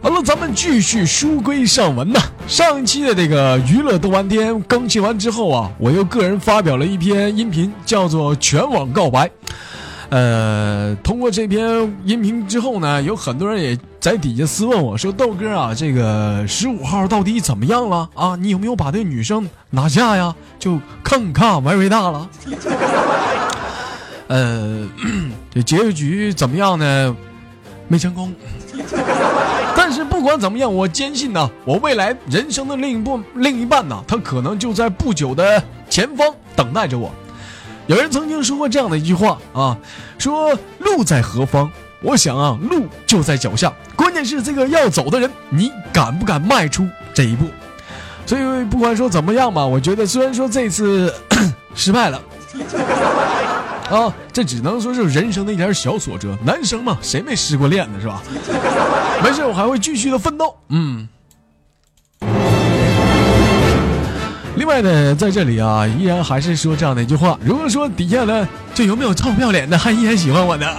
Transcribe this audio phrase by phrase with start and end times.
[0.00, 2.20] 好了，咱们继续书归上文呐。
[2.48, 9.26] 上一期的这个娱乐豆瓣天更新完之后啊，我又个人发表了一篇音频，叫做《全网告白》。
[10.10, 11.64] 呃，通过这篇
[12.04, 18.36] 音频之后呢，有很多人也在底下私问我说：“豆哥啊，这个十五号到底怎么样了啊？
[18.36, 20.34] 你有没有把这女生拿下呀？
[20.58, 22.28] 就看看玩伟大了。”
[24.28, 24.86] 呃，
[25.54, 27.16] 这结局怎么样呢？
[27.92, 28.32] 没成功。
[29.76, 36.26] 但是不管怎么样，我坚信呢，我未来人生的另一部，另一半呢，他可能就在不久的前方
[36.56, 37.12] 等待着我。
[37.86, 39.76] 有人曾经说过这样的一句话啊，
[40.16, 41.70] 说路在何方？
[42.00, 47.44] 我想啊，路就在脚下，关键是这个要走的人，你敢不敢迈出这一步？
[48.24, 51.12] 所以不管说怎么样吧，我觉得虽然说这次
[51.76, 52.22] 失败了。
[53.92, 56.34] 啊，这只能说是人生的一点小挫折。
[56.42, 58.22] 男生嘛，谁没失过恋呢，是吧？
[59.22, 60.56] 没事，我还会继续的奋斗。
[60.70, 61.06] 嗯。
[64.56, 70.74] 另外呢，在这里啊，依然还是说这样的一句话：如果说底下呢，就有没有臭不要脸的，还依然喜欢我的，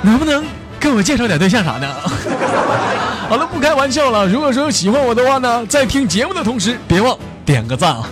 [0.00, 0.42] 能不能
[0.80, 1.86] 给我介绍点对象啥的？
[3.28, 4.26] 好了，不开玩笑了。
[4.26, 7.14] 如果说喜欢我的话呢，在听节目的同时，别忘
[7.44, 8.08] 点个赞啊。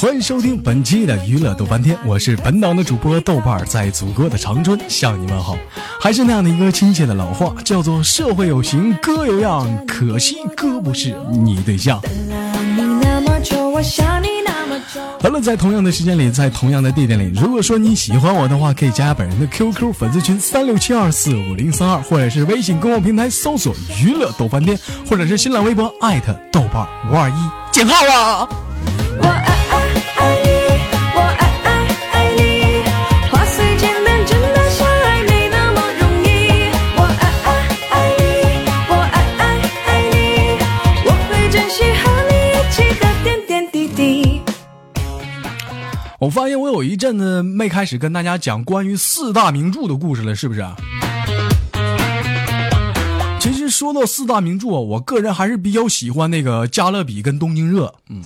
[0.00, 5.58] 欢迎收听本期的娱乐豆瓣天，我是本档的主播豆瓣，在祖国的长春向你问好。
[6.00, 12.00] 还是那样的一个亲切的老话，叫做社会有形，哥有样，可惜哥不是你对象。
[15.20, 24.78] 好了，在同样的时间里，在同样的地点里，如果说你喜欢我的话，可以加本人的 QQ 粉丝群三六七二四五零三二，或者是微信公众平台搜索娱乐豆瓣天，
[25.10, 27.34] 或者是新浪微博艾特豆瓣五二一。
[27.72, 28.48] 井号啊！
[29.20, 29.57] 我爱
[46.78, 50.64] 有一阵子没开始跟大家讲关于四大名著的故事了，是不是？
[53.40, 57.86] 其实说到四大名著啊，我个人还是比较喜欢那个《加勒比》跟《东京热》。
[58.10, 58.22] 嗯，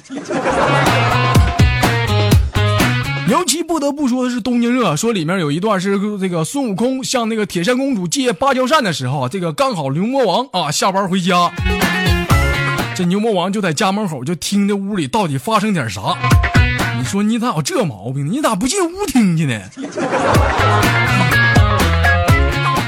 [3.27, 11.51] 尤其不得不说的是《东京热》，说里面有一段是这个孙悟空向那个铁扇公主借芭蕉扇的时候，这个刚好牛魔王啊下班回家，
[12.95, 16.03] 这牛魔王就在家门口就听这屋里到底发生点啥。
[17.03, 18.31] 你说你咋有这毛病？
[18.31, 19.61] 你咋不进屋听去呢？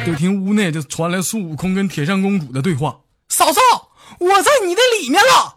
[0.07, 2.94] 就听屋内就传来孙悟空跟铁扇公主的对话
[3.29, 3.61] ：“嫂嫂，
[4.21, 5.56] 我在你的里面了。”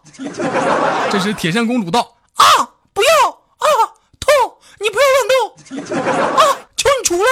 [1.08, 2.44] 这时铁扇公主道：“啊，
[2.92, 4.32] 不要啊，痛！
[4.80, 5.38] 你不要乱动
[6.36, 6.42] 啊，
[6.76, 7.30] 求你出来。”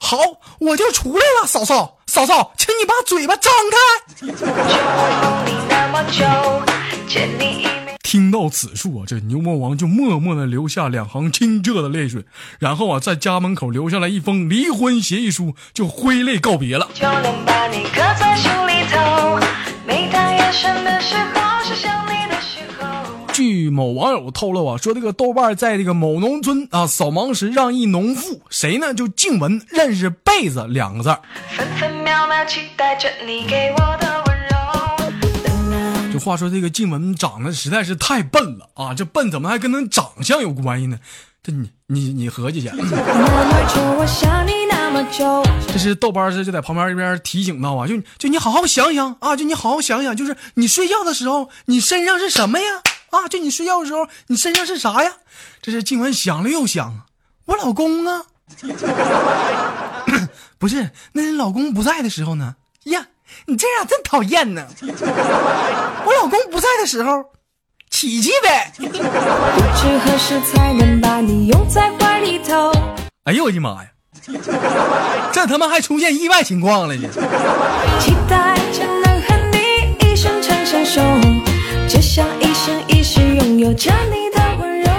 [0.00, 0.16] 好，
[0.60, 3.76] 我就出来了，嫂嫂，嫂嫂，请你把嘴巴张开。
[8.02, 12.24] 听到此处啊，这牛魔王就默默的流下两行清澈的泪水，
[12.58, 16.88] 然后啊，在家门口留下了一封离婚协议书，就挥泪告别了。
[16.94, 17.04] 据
[23.66, 31.20] 据某网友透露啊，说这个豆瓣在这个某农村啊扫盲时，让一农妇谁呢就静雯认识被子两个字儿。
[31.56, 36.12] 分分秒秒期待着你给我的温柔。
[36.12, 38.94] 就话说这个静雯长得实在是太笨了啊！
[38.94, 41.00] 这笨怎么还跟她长相有关系呢？
[41.42, 42.70] 这你你你合计去。
[45.66, 52.64] 这是豆瓣是就在旁边一边提醒到啊，就就你好好想想啊，就你好好想想，就是你睡觉的时候，你身上是什么呀？
[53.10, 55.12] 啊，就你睡觉的时候，你身上是啥呀？
[55.62, 57.02] 这是静文想了又想，
[57.46, 58.22] 我老公啊，
[60.58, 62.56] 不是，那你老公不在的时候呢？
[62.84, 63.06] 呀，
[63.46, 64.66] 你这样真讨厌呢。
[64.80, 67.24] 我老公不在的时候，
[67.90, 68.72] 起起呗。
[68.78, 72.72] 何时才能把你拥在怀里头。
[73.24, 73.90] 哎呦我的妈呀！
[75.32, 77.08] 这他妈还出现意外情况了呢！
[78.00, 81.00] 期待着能和你一生长相守，
[81.88, 82.45] 就像一
[83.16, 84.90] 生一世拥有着你的温柔。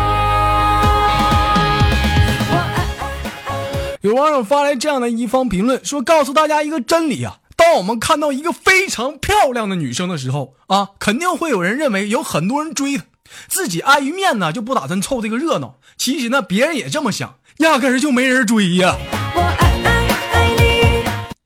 [4.01, 13.03] 有网友发来这样的一方评论，说：“告诉大家一个真理啊，当我们看到一个非常漂亮的女生的时候啊，肯定会有人认为有很多人追她，
[13.47, 15.75] 自己碍于面呢就不打算凑这个热闹。
[15.97, 18.95] 其实呢，别人也这么想，压根儿就没人追呀。
[19.35, 19.91] 我爱爱
[20.33, 21.03] 爱你，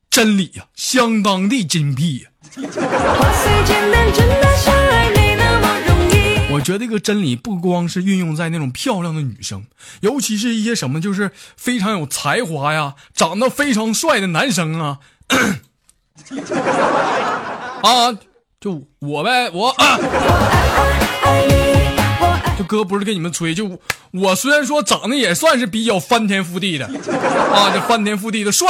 [0.10, 2.30] 真理呀、相当的精辟呀、
[3.18, 3.32] 话
[6.62, 9.66] 我觉得这个真理不光是运用在那种漂亮的女生，
[10.02, 15.00] 尤其是一些什么就是非常有才华呀、长得非常帅的男生啊，
[17.82, 18.16] 啊，
[18.60, 19.74] 就我呗，我、
[22.64, 23.80] 哥不是跟你们吹，就
[24.12, 26.86] 我虽然说长得也算是比较翻天覆地的
[27.54, 28.68] 啊，这翻天覆地的帅，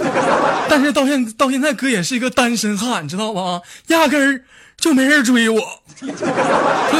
[0.68, 3.60] 但是到现到现在哥也是一个单身汉，知道吧？
[3.88, 4.42] 压根儿
[4.76, 5.60] 就没人追我，
[5.98, 6.08] 所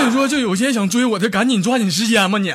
[0.06, 2.52] 以说就有些想追我的，赶紧抓紧时间吧你。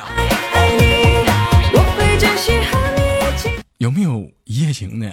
[3.78, 5.10] 有没有一夜情的？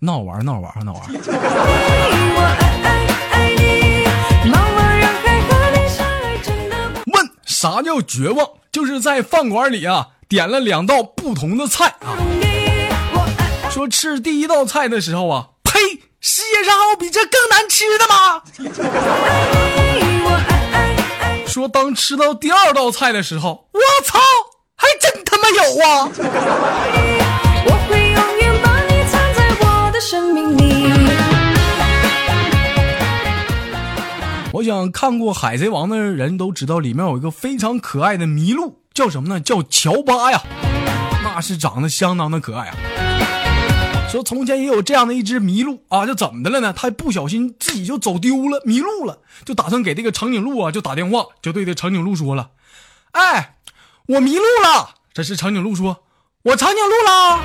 [0.00, 1.02] 闹玩闹玩闹玩
[7.60, 8.48] 啥叫绝望？
[8.70, 12.14] 就是在饭馆里啊，点了两道不同的菜啊，
[13.68, 15.80] 说吃第一道菜的时候啊，呸，
[16.20, 18.42] 世界上还有比这更难吃的吗？
[21.48, 24.20] 说当吃到第二道菜的时候，我操，
[24.76, 26.08] 还真他妈有啊！
[27.66, 31.07] 我会永远把你藏在我的生命里。
[34.58, 39.40] 我想看过《海贼王》的人都知道，里面有一个非常可爱的麋鹿，叫什么呢？
[39.40, 40.42] 叫乔巴呀，
[41.22, 42.76] 那是长得相当的可爱啊。
[44.10, 46.72] 说从前也有这样的一只麋鹿啊，就怎么的了呢？
[46.72, 52.50] 他不小心自己就走丢了，迷路了，就打算给这个长颈鹿啊就打电话，就对这长颈鹿说了
[53.12, 53.58] ：“哎，
[54.06, 55.98] 我迷路了。”这时长颈鹿说
[56.42, 57.44] ：“我长颈鹿了。”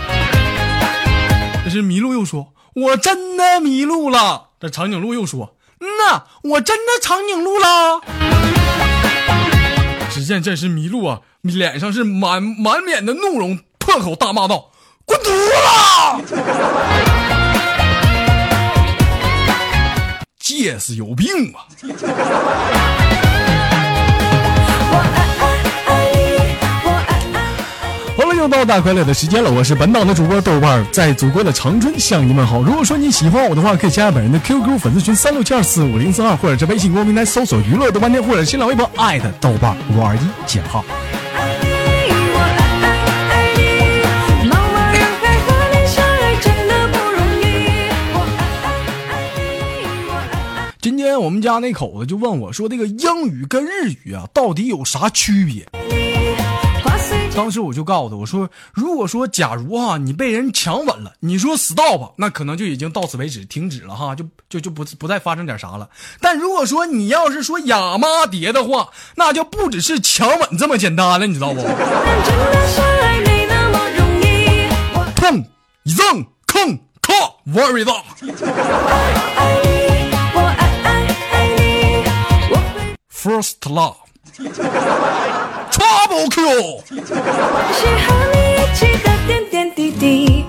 [1.63, 8.01] 这时麋鹿又说：“我真的迷路了。”这长颈鹿又说：“嗯呐，我真的长颈鹿了。”
[10.09, 14.71] 只见这时麋鹿啊，脸上是满满脸的怒容，破口大骂道
[15.05, 15.25] ：“滚犊
[16.25, 16.35] 子！
[20.39, 21.67] 戒死有病吧！”
[28.43, 32.61] 又到大快乐的时间了，我是本档的主播豆瓣，在祖国的长春向你们好。
[32.61, 40.83] 如果说你喜欢我的话，可以加本人的 QQ 粉丝群三六七二四五零四二，或者是微信公众平台搜索娱乐豆瓣天，或者新浪微博艾特豆瓣五二一减号。
[41.33, 41.69] 爱你，
[42.33, 42.89] 我爱爱
[43.29, 43.61] 爱你，
[44.49, 47.47] 茫茫人海和你相爱真的不容易。
[48.11, 48.75] 我爱爱
[49.07, 49.47] 爱你，
[50.09, 50.19] 我爱
[50.59, 55.65] 爱今天我们家那口子就问我说：“这个英语跟日语啊，到底有啥区别。？”
[57.35, 65.89] 当时我就告诉他，我说：“如果说假如哈、你被人强吻了，你说 stop，那可能就已经到此为止，停止了哈，就就就不不再发生点啥了。
[66.21, 71.61] 但如果说你要是说亚麻蝶的话，那就不只是强吻这么简单了，你知道不？
[71.63, 71.75] 但
[72.23, 74.67] 真的相爱没那么容易。
[74.93, 75.43] 我痛
[75.83, 77.13] 一赠坑靠
[77.47, 77.93] very 大
[79.35, 82.05] 爱你，我爱爱爱你，
[82.51, 83.95] 我会 first love
[85.73, 86.83] trouble Q。
[86.87, 90.45] 珍惜和你一起的点点滴滴。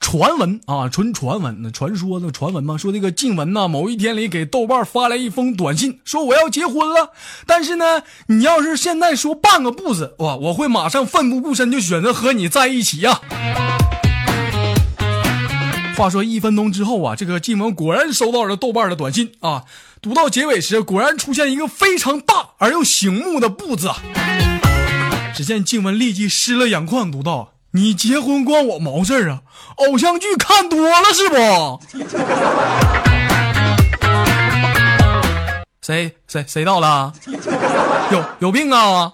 [0.00, 7.10] 传闻啊，纯传闻，传说的传闻嘛，说这个静雯呢，某一天里给豆瓣发来一封短信，说我要结婚了，
[7.46, 13.20] 但是呢，你要是现在说半个不字，哇，我会马上奋不顾身就选择和你在一起呀、
[15.96, 19.64] 话说一分钟之后啊，这个静雯果然收到了豆瓣的短信啊。
[20.04, 23.90] 读到结尾时，果然出现一个非常大而又醒目的“不”字。
[25.34, 29.40] 只见静雯立即湿了眼眶，读道：“你结婚关我毛事儿啊？
[29.76, 31.80] 偶像剧看多了是不？”
[35.80, 37.14] 谁谁谁到了？
[38.10, 39.10] 有有病啊！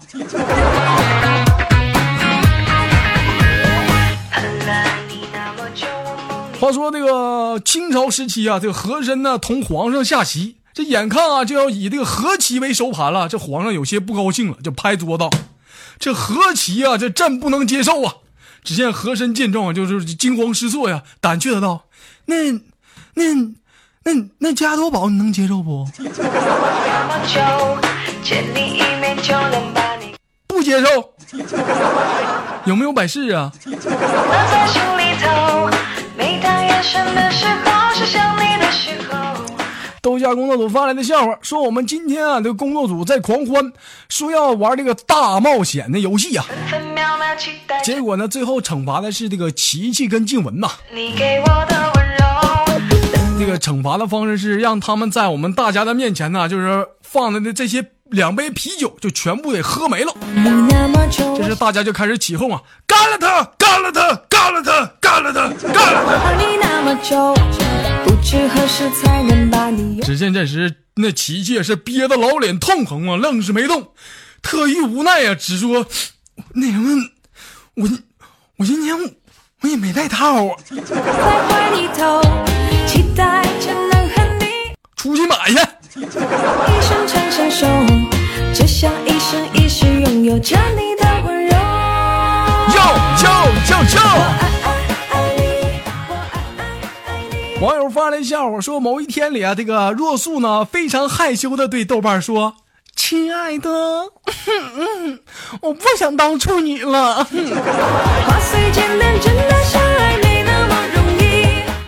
[6.61, 15.29] 话说这个清朝时期啊，这个和珅呢同皇上下棋，这眼看啊就要以这个和棋为收盘了，这皇上有些不高兴了，就拍桌道
[15.99, 18.15] ：“这和棋啊，这朕不能接受啊！”
[18.63, 21.87] 只见和珅见状啊，就是惊慌失措呀，胆怯的道
[22.27, 22.53] ：“那
[23.15, 23.35] 那
[24.05, 25.89] 那那加多宝你能接受不？”
[30.47, 31.15] 不接受，
[32.67, 33.51] 有没有百事啊？
[40.03, 43.73] 豆家工作组发来的笑话说，我们今天啊，这个工作组在狂欢，
[44.09, 46.47] 说要玩这个大冒险的游戏啊、
[47.85, 50.69] 结果呢，最后惩罚的是这个琪琪跟静雯呐。
[53.39, 60.15] 这个惩罚的方式是让他们在我们大家的面前呢，就是放的那这些两杯啤酒就全部给喝没了。
[61.37, 66.05] 这时大家就开始起哄啊，干了他，干了他，干了他，干了他，干了
[66.39, 66.50] 他。
[70.03, 73.93] 只见这时那琪琪是憋得老脸通红啊，愣是没动。
[74.43, 75.87] 特意无奈啊，只说
[76.55, 77.09] 那什么，
[77.75, 77.89] 我
[78.57, 78.97] 我今天
[79.61, 80.57] 我也没带套啊，
[84.97, 85.57] 出去买去。
[85.97, 86.03] 哟
[93.23, 93.27] 哟
[93.69, 94.60] 哟哟！
[98.31, 102.55] 笑话说，某一天里啊，这个若素呢非常害羞的对豆瓣说
[102.95, 103.69] ：“亲爱的，
[105.61, 107.27] 我不想当处女了。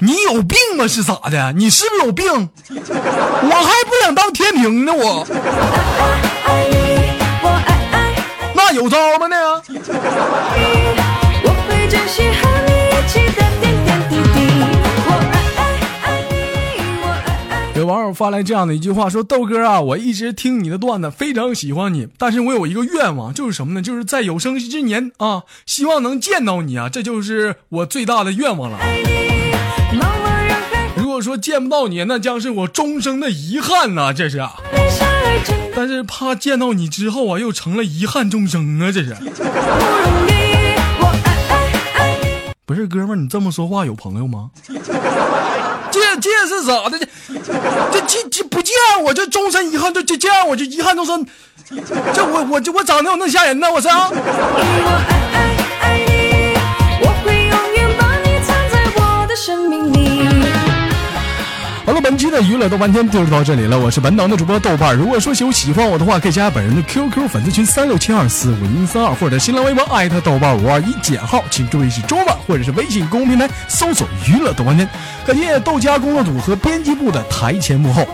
[0.01, 0.89] 你有病吗？
[0.89, 1.53] 是咋的？
[1.53, 2.27] 你是不是有病？
[2.71, 5.25] 我还不想当天平呢，我。
[8.53, 9.63] 那有招吗呢？
[17.75, 23.81] 有网友发来这样的一句话说：“豆哥啊，我一直听你的段子，非常喜欢你，但是我有一个愿望，就是什么呢？
[23.81, 28.79] 就是在有生之年啊，希望能见到你啊，这就是我最大的愿望了。
[30.97, 34.43] 如果说见不到你，那将是我终生的遗憾呐、这是。
[35.75, 39.17] 但是怕见到你之后啊，又成了遗憾终生啊，这是。
[42.67, 44.51] 不是哥们儿，你这么说话有朋友吗？
[46.21, 46.99] 这这是咋的？
[46.99, 47.07] 这
[47.93, 51.27] 这这这不见我就终身遗憾，这这这样我就遗憾终身。
[52.13, 53.71] 这我我我长得有那么吓人呢？
[53.71, 53.89] 我是
[61.85, 63.77] 好了，本期的娱乐豆瓣天就是到这里了。
[63.77, 64.95] 我是本档的主播豆瓣儿。
[64.95, 74.89] 如果说有喜欢我的话，可以加本人的 QQ 粉丝群三六七二四五零三二，或者新浪微博艾特豆瓣五二一减号，请注意是中文，或者是微信公众平台搜索娱乐豆瓣天。
[75.27, 78.07] 感谢豆家工作组和编辑部的台前幕后。